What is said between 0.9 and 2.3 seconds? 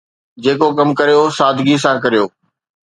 ڪريو، سادگيءَ سان ڪريو.